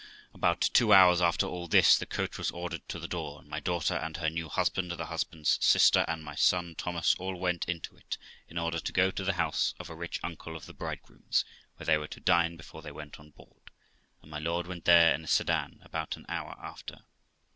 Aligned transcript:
About 0.33 0.61
two 0.61 0.91
hours 0.93 1.21
after 1.21 1.45
all 1.45 1.67
this, 1.67 1.95
the 1.95 2.07
coach 2.07 2.39
was 2.39 2.49
ordered 2.49 2.89
to 2.89 2.97
the 2.97 3.07
door, 3.07 3.39
and 3.39 3.47
my 3.47 3.59
daughter 3.59 3.93
and 3.93 4.17
her 4.17 4.31
new 4.31 4.49
husband, 4.49 4.89
the 4.89 5.05
husband's 5.05 5.59
sister, 5.63 6.03
and 6.07 6.23
my 6.23 6.33
son 6.33 6.73
Thomas, 6.73 7.13
all 7.19 7.35
went 7.37 7.65
into 7.69 7.95
it, 7.97 8.17
in 8.47 8.57
order 8.57 8.79
to 8.79 8.91
go 8.91 9.11
to 9.11 9.23
the 9.23 9.33
house 9.33 9.75
of 9.77 9.91
a 9.91 9.95
rich 9.95 10.19
uncle 10.23 10.55
of 10.55 10.65
the 10.65 10.73
bridegroom's, 10.73 11.45
where 11.75 11.85
they 11.85 11.99
were 11.99 12.07
to 12.07 12.19
dine 12.19 12.57
before 12.57 12.81
they 12.81 12.91
went 12.91 13.19
on 13.19 13.29
board, 13.29 13.69
and 14.23 14.31
my 14.31 14.39
lord 14.39 14.65
went 14.65 14.85
there 14.85 15.13
in 15.13 15.23
a 15.23 15.27
sedan 15.27 15.79
about 15.83 16.17
an 16.17 16.25
hour 16.27 16.53
after. 16.59 17.01